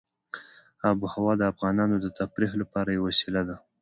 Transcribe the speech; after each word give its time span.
آب 0.87 0.97
وهوا 1.03 1.33
د 1.37 1.43
افغانانو 1.51 1.95
د 1.99 2.05
تفریح 2.19 2.51
لپاره 2.61 2.89
یوه 2.91 3.07
وسیله 3.09 3.41
ده. 3.47 3.55